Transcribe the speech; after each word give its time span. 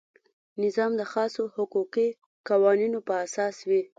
نظام 0.63 0.91
د 0.97 1.01
خاصو 1.11 1.43
حقوقي 1.55 2.07
قوانینو 2.49 2.99
په 3.07 3.13
اساس 3.25 3.55
وي. 3.69 3.81